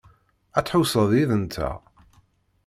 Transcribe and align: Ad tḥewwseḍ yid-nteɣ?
Ad 0.57 0.63
tḥewwseḍ 0.65 1.09
yid-nteɣ? 1.17 1.77